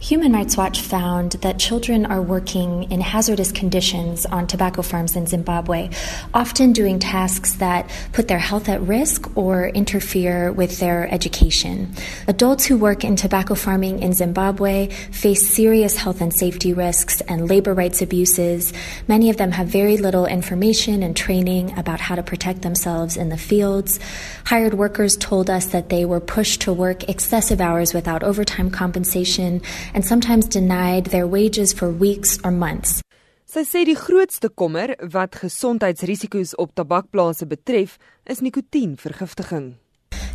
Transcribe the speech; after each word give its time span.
Human 0.00 0.32
Rights 0.32 0.56
Watch 0.56 0.80
found 0.80 1.32
that 1.42 1.58
children 1.58 2.06
are 2.06 2.22
working 2.22 2.88
in 2.92 3.00
hazardous 3.00 3.50
conditions 3.50 4.26
on 4.26 4.46
tobacco 4.46 4.82
farms 4.82 5.16
in 5.16 5.26
Zimbabwe, 5.26 5.90
often 6.32 6.72
doing 6.72 7.00
tasks 7.00 7.56
that 7.56 7.90
put 8.12 8.28
their 8.28 8.38
health 8.38 8.68
at 8.68 8.80
risk 8.82 9.36
or 9.36 9.66
interfere 9.66 10.52
with 10.52 10.78
their 10.78 11.12
education. 11.12 11.92
Adults 12.28 12.64
who 12.64 12.78
work 12.78 13.02
in 13.02 13.16
tobacco 13.16 13.56
farming 13.56 14.00
in 14.00 14.12
Zimbabwe 14.12 14.86
face 14.86 15.44
serious 15.44 15.96
health 15.96 16.20
and 16.20 16.32
safety 16.32 16.72
risks 16.72 17.20
and 17.22 17.48
labor 17.48 17.74
rights 17.74 18.00
abuses. 18.00 18.72
Many 19.08 19.30
of 19.30 19.36
them 19.36 19.50
have 19.50 19.66
very 19.66 19.96
little 19.96 20.26
information 20.26 21.02
and 21.02 21.16
training 21.16 21.76
about 21.76 21.98
how 21.98 22.14
to 22.14 22.22
protect 22.22 22.62
themselves 22.62 23.16
in 23.16 23.30
the 23.30 23.36
fields. 23.36 23.98
Hired 24.44 24.74
workers 24.74 25.16
told 25.16 25.50
us 25.50 25.66
that 25.66 25.88
they 25.88 26.04
were 26.04 26.20
pushed 26.20 26.60
to 26.62 26.72
work 26.72 27.08
excessive 27.08 27.60
hours 27.60 27.92
without 27.92 28.22
overtime 28.22 28.70
compensation 28.70 29.60
and 29.94 30.04
sometimes 30.04 30.46
denied 30.48 31.06
their 31.06 31.26
wages 31.26 31.72
for 31.72 31.90
weeks 31.90 32.38
or 32.44 32.50
months. 32.50 33.02
Sy 33.48 33.64
sê 33.64 33.84
die 33.88 33.96
grootste 33.96 34.50
kommer 34.52 34.92
wat 35.12 35.38
gesondheidsrisiko's 35.40 36.52
op 36.60 36.74
tabakplase 36.76 37.48
betref, 37.48 37.96
is 38.28 38.42
nikotienvergiftiging. 38.44 39.78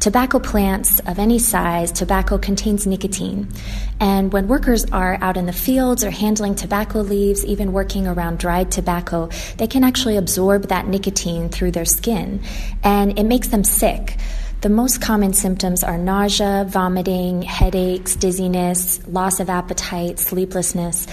Tobacco 0.00 0.38
plants 0.38 1.00
of 1.00 1.18
any 1.18 1.38
size, 1.38 1.92
tobacco 1.92 2.38
contains 2.38 2.86
nicotine. 2.86 3.48
And 4.00 4.32
when 4.32 4.48
workers 4.48 4.86
are 4.92 5.18
out 5.20 5.36
in 5.36 5.44
the 5.44 5.52
fields 5.52 6.02
or 6.02 6.10
handling 6.10 6.54
tobacco 6.54 7.02
leaves, 7.02 7.44
even 7.44 7.72
working 7.72 8.06
around 8.06 8.38
dried 8.38 8.70
tobacco, 8.70 9.28
they 9.58 9.66
can 9.66 9.84
actually 9.84 10.16
absorb 10.16 10.68
that 10.68 10.86
nicotine 10.86 11.50
through 11.50 11.72
their 11.72 11.84
skin. 11.84 12.40
And 12.82 13.18
it 13.18 13.24
makes 13.24 13.48
them 13.48 13.62
sick. 13.62 14.16
The 14.60 14.68
most 14.68 15.00
common 15.00 15.32
symptoms 15.32 15.82
are 15.82 15.96
nausea, 15.96 16.66
vomiting, 16.68 17.40
headaches, 17.40 18.14
dizziness, 18.14 19.00
loss 19.06 19.40
of 19.40 19.48
appetite, 19.48 20.18
sleeplessness. 20.18 21.06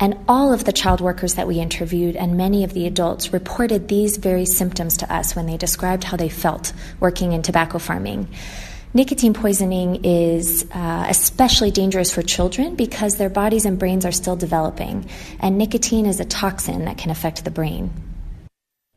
And 0.00 0.16
all 0.26 0.54
of 0.54 0.64
the 0.64 0.72
child 0.72 1.02
workers 1.02 1.34
that 1.34 1.46
we 1.46 1.60
interviewed 1.60 2.16
and 2.16 2.38
many 2.38 2.64
of 2.64 2.72
the 2.72 2.86
adults 2.86 3.30
reported 3.30 3.88
these 3.88 4.16
very 4.16 4.46
symptoms 4.46 4.96
to 4.96 5.14
us 5.14 5.36
when 5.36 5.44
they 5.44 5.58
described 5.58 6.04
how 6.04 6.16
they 6.16 6.30
felt 6.30 6.72
working 6.98 7.32
in 7.32 7.42
tobacco 7.42 7.78
farming. 7.78 8.26
Nicotine 8.94 9.34
poisoning 9.34 10.02
is 10.06 10.64
uh, 10.72 11.04
especially 11.06 11.70
dangerous 11.70 12.10
for 12.10 12.22
children 12.22 12.74
because 12.74 13.18
their 13.18 13.28
bodies 13.28 13.66
and 13.66 13.78
brains 13.78 14.06
are 14.06 14.12
still 14.12 14.36
developing, 14.36 15.10
and 15.40 15.58
nicotine 15.58 16.06
is 16.06 16.20
a 16.20 16.24
toxin 16.24 16.86
that 16.86 16.96
can 16.96 17.10
affect 17.10 17.44
the 17.44 17.50
brain. 17.50 17.90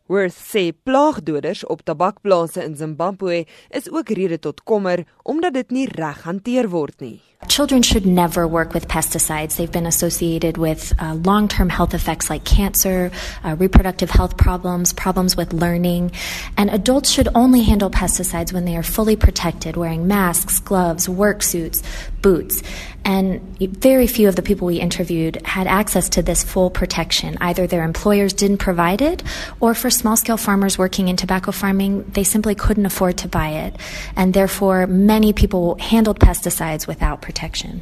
Wurth 0.07 0.39
sê 0.39 0.71
plaagdoders 0.71 1.65
op 1.67 1.83
tabakplase 1.83 2.63
in 2.63 2.75
Zimbabwe 2.75 3.45
is 3.69 3.91
ook 3.91 4.09
rede 4.09 4.39
tot 4.39 4.63
kommer 4.63 5.05
omdat 5.23 5.53
dit 5.53 5.71
nie 5.71 5.87
reg 5.91 6.23
hanteer 6.23 6.69
word 6.69 6.99
nie. 6.99 7.19
Children 7.47 7.83
should 7.83 8.05
never 8.05 8.47
work 8.47 8.73
with 8.73 8.87
pesticides. 8.87 9.57
They've 9.57 9.71
been 9.71 9.85
associated 9.85 10.57
with 10.57 10.91
uh, 10.99 11.13
long 11.13 11.47
term 11.47 11.69
health 11.69 11.93
effects 11.93 12.31
like 12.31 12.43
cancer, 12.43 13.11
uh, 13.43 13.55
reproductive 13.59 14.09
health 14.09 14.37
problems, 14.37 14.91
problems 14.91 15.37
with 15.37 15.53
learning. 15.53 16.13
And 16.57 16.71
adults 16.71 17.11
should 17.11 17.29
only 17.35 17.61
handle 17.61 17.91
pesticides 17.91 18.51
when 18.51 18.65
they 18.65 18.75
are 18.75 18.83
fully 18.83 19.15
protected, 19.15 19.77
wearing 19.77 20.07
masks, 20.07 20.59
gloves, 20.59 21.07
work 21.07 21.43
suits, 21.43 21.83
boots. 22.23 22.63
And 23.05 23.57
very 23.59 24.07
few 24.07 24.27
of 24.27 24.35
the 24.35 24.41
people 24.41 24.67
we 24.67 24.81
interviewed 24.81 25.39
had 25.45 25.67
access 25.67 26.09
to 26.09 26.23
this 26.23 26.43
full 26.43 26.69
protection. 26.69 27.37
Either 27.39 27.67
their 27.67 27.83
employers 27.83 28.33
didn't 28.33 28.57
provide 28.57 29.01
it, 29.01 29.23
or 29.59 29.73
for 29.75 29.89
small 29.97 30.15
scale 30.15 30.37
farmers 30.37 30.77
working 30.77 31.07
in 31.09 31.15
tobacco 31.15 31.51
farming, 31.51 32.05
they 32.11 32.23
simply 32.23 32.55
couldn't 32.55 32.85
afford 32.85 33.17
to 33.17 33.27
buy 33.27 33.49
it. 33.65 33.73
And 34.15 34.33
therefore, 34.33 34.87
many 34.87 35.33
people 35.33 35.75
handled 35.79 36.19
pesticides 36.19 36.87
without 36.87 37.21
protection. 37.21 37.81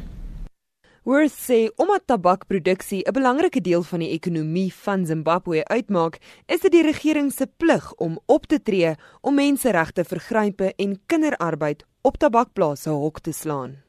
Wurth 1.06 1.38
sê 1.38 1.70
omdat 1.76 2.06
tabakproduksie 2.06 3.06
'n 3.06 3.12
belangrike 3.12 3.60
deel 3.60 3.82
van 3.82 3.98
die 3.98 4.10
ekonomie 4.10 4.74
van 4.74 5.06
Zimbabwe 5.06 5.64
uitmaak, 5.64 6.18
is 6.46 6.60
dit 6.60 6.72
die 6.72 6.82
regering 6.82 7.32
se 7.32 7.46
plig 7.46 7.94
om 7.94 8.18
op 8.26 8.46
te 8.46 8.62
tree 8.62 8.94
om 9.20 9.34
menseregte 9.34 10.04
vergrype 10.04 10.74
en 10.76 11.00
kinderarbeid 11.06 11.84
op 12.02 12.16
tabakplase 12.16 12.90
hok 12.90 13.20
te 13.20 13.32
slaan. 13.32 13.85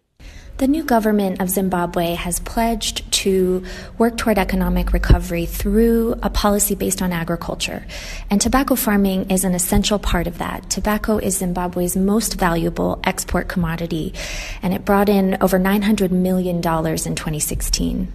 The 0.57 0.67
new 0.67 0.83
government 0.83 1.39
of 1.39 1.51
Zimbabwe 1.51 2.15
has 2.15 2.39
pledged 2.39 3.11
to 3.11 3.63
work 3.99 4.17
toward 4.17 4.39
economic 4.39 4.91
recovery 4.91 5.45
through 5.45 6.15
a 6.23 6.31
policy 6.31 6.73
based 6.73 6.99
on 6.99 7.13
agriculture. 7.13 7.85
And 8.31 8.41
tobacco 8.41 8.73
farming 8.73 9.29
is 9.29 9.43
an 9.43 9.53
essential 9.53 9.99
part 9.99 10.25
of 10.25 10.39
that. 10.39 10.67
Tobacco 10.71 11.19
is 11.19 11.37
Zimbabwe's 11.37 11.95
most 11.95 12.39
valuable 12.39 12.99
export 13.03 13.47
commodity, 13.47 14.15
and 14.63 14.73
it 14.73 14.83
brought 14.83 15.09
in 15.09 15.37
over 15.41 15.59
$900 15.59 16.09
million 16.09 16.55
in 16.55 16.61
2016. 16.61 18.11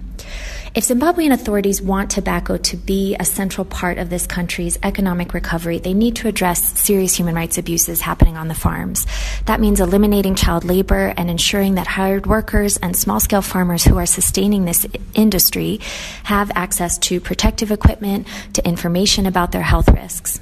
If 0.75 0.85
Zimbabwean 0.85 1.33
authorities 1.35 1.83
want 1.83 2.11
tobacco 2.11 2.57
to 2.57 2.79
be 2.79 3.15
a 3.21 3.27
central 3.27 3.67
part 3.67 3.99
of 3.99 4.09
this 4.09 4.27
country's 4.27 4.79
economic 4.83 5.35
recovery, 5.35 5.79
they 5.79 5.93
need 5.93 6.17
to 6.17 6.29
address 6.29 6.81
serious 6.81 7.15
human 7.15 7.35
rights 7.35 7.59
abuses 7.59 8.01
happening 8.01 8.39
on 8.39 8.49
the 8.49 8.55
farms. 8.55 9.07
That 9.45 9.61
means 9.61 9.81
eliminating 9.81 10.35
child 10.35 10.65
labor 10.65 11.13
and 11.19 11.29
ensuring 11.29 11.75
that 11.75 11.87
hired 11.87 12.27
workers 12.27 12.79
and 12.79 12.97
small 12.97 13.21
scale 13.21 13.43
farmers 13.43 13.85
who 13.85 13.99
are 13.99 14.07
sustaining 14.07 14.65
this 14.65 14.87
industry 15.13 15.79
have 16.25 16.51
access 16.55 16.97
to 17.01 17.21
protective 17.21 17.71
equipment, 17.71 18.27
to 18.55 18.67
information 18.67 19.27
about 19.27 19.53
their 19.53 19.61
health 19.61 19.91
risks. 19.91 20.41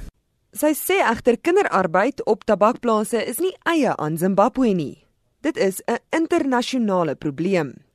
Sy 0.55 0.71
sê 0.79 1.03
egter 1.03 1.35
kinderarbeid 1.43 2.23
op 2.25 2.45
tabakplase 2.45 3.19
is 3.19 3.43
nie 3.43 3.51
eie 3.67 3.91
aan 3.99 4.15
Zimbabwe 4.15 4.73
nie. 4.73 5.07
Dit 5.43 5.57
is 5.57 5.81
'n 5.87 5.99
internasionale 6.15 7.15
probleem. 7.15 7.90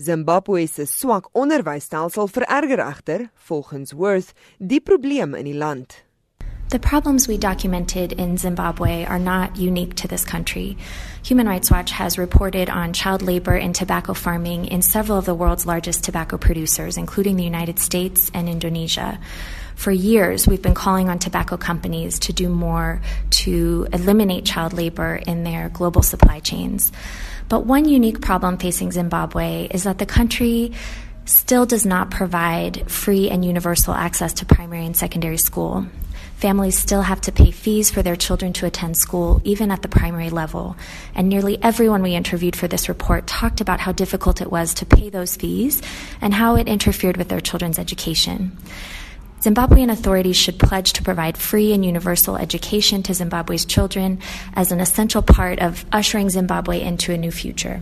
Zimbabwe 0.00 0.66
se 0.66 0.86
swak 0.86 1.28
onderwysstelsel 1.32 2.28
vererger 2.28 2.78
egter, 2.78 3.30
volgens 3.34 3.92
Wurth, 3.92 4.32
die 4.58 4.80
probleem 4.80 5.34
in 5.34 5.44
die 5.44 5.54
land. 5.54 6.02
The 6.70 6.78
problems 6.78 7.26
we 7.28 7.36
documented 7.36 8.12
in 8.12 8.38
Zimbabwe 8.38 9.04
are 9.04 9.18
not 9.18 9.58
unique 9.58 9.96
to 9.96 10.08
this 10.08 10.24
country. 10.24 10.78
Human 11.24 11.48
Rights 11.48 11.70
Watch 11.70 11.90
has 11.90 12.16
reported 12.16 12.70
on 12.70 12.92
child 12.92 13.22
labor 13.22 13.56
in 13.56 13.72
tobacco 13.72 14.14
farming 14.14 14.66
in 14.66 14.80
several 14.80 15.18
of 15.18 15.26
the 15.26 15.34
world's 15.34 15.66
largest 15.66 16.04
tobacco 16.04 16.38
producers, 16.38 16.96
including 16.96 17.36
the 17.36 17.44
United 17.44 17.78
States 17.78 18.30
and 18.32 18.48
Indonesia. 18.48 19.18
For 19.80 19.90
years, 19.90 20.46
we've 20.46 20.60
been 20.60 20.74
calling 20.74 21.08
on 21.08 21.18
tobacco 21.18 21.56
companies 21.56 22.18
to 22.18 22.34
do 22.34 22.50
more 22.50 23.00
to 23.30 23.86
eliminate 23.94 24.44
child 24.44 24.74
labor 24.74 25.18
in 25.26 25.42
their 25.42 25.70
global 25.70 26.02
supply 26.02 26.40
chains. 26.40 26.92
But 27.48 27.64
one 27.64 27.88
unique 27.88 28.20
problem 28.20 28.58
facing 28.58 28.92
Zimbabwe 28.92 29.68
is 29.70 29.84
that 29.84 29.96
the 29.96 30.04
country 30.04 30.72
still 31.24 31.64
does 31.64 31.86
not 31.86 32.10
provide 32.10 32.90
free 32.90 33.30
and 33.30 33.42
universal 33.42 33.94
access 33.94 34.34
to 34.34 34.44
primary 34.44 34.84
and 34.84 34.94
secondary 34.94 35.38
school. 35.38 35.86
Families 36.36 36.78
still 36.78 37.00
have 37.00 37.22
to 37.22 37.32
pay 37.32 37.50
fees 37.50 37.90
for 37.90 38.02
their 38.02 38.16
children 38.16 38.52
to 38.52 38.66
attend 38.66 38.98
school, 38.98 39.40
even 39.44 39.70
at 39.70 39.80
the 39.80 39.88
primary 39.88 40.28
level. 40.28 40.76
And 41.14 41.30
nearly 41.30 41.56
everyone 41.62 42.02
we 42.02 42.14
interviewed 42.14 42.54
for 42.54 42.68
this 42.68 42.90
report 42.90 43.26
talked 43.26 43.62
about 43.62 43.80
how 43.80 43.92
difficult 43.92 44.42
it 44.42 44.52
was 44.52 44.74
to 44.74 44.84
pay 44.84 45.08
those 45.08 45.36
fees 45.36 45.80
and 46.20 46.34
how 46.34 46.56
it 46.56 46.68
interfered 46.68 47.16
with 47.16 47.30
their 47.30 47.40
children's 47.40 47.78
education. 47.78 48.58
Zimbabwean 49.40 49.90
authorities 49.90 50.36
should 50.36 50.58
pledge 50.58 50.92
to 50.92 51.02
provide 51.02 51.38
free 51.38 51.72
and 51.72 51.82
universal 51.82 52.36
education 52.36 53.02
to 53.04 53.14
Zimbabwe's 53.14 53.64
children 53.64 54.18
as 54.54 54.70
an 54.70 54.80
essential 54.80 55.22
part 55.22 55.60
of 55.60 55.86
ushering 55.92 56.28
Zimbabwe 56.28 56.82
into 56.82 57.12
a 57.12 57.16
new 57.16 57.32
future. 57.32 57.80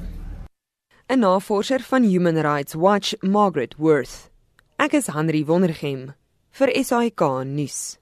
'n 1.11 1.21
Navorser 1.21 1.81
van 1.81 2.05
Human 2.05 2.37
Rights 2.37 2.77
Watch, 2.77 3.13
Margaret 3.23 3.75
Wurth. 3.77 4.31
Ek 4.79 4.95
is 4.95 5.09
Henry 5.09 5.43
Wondergem 5.43 6.15
vir 6.53 6.71
SAK 6.85 7.45
nuus. 7.45 7.99